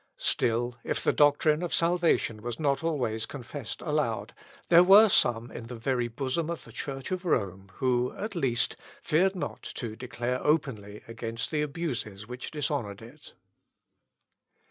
[0.17, 4.33] Still, if the doctrine of salvation was not always confessed aloud,
[4.69, 8.75] there were some in the very bosom of the Church of Rome who, at least,
[9.03, 13.35] feared not to declare openly against the abuses which dishonoured it.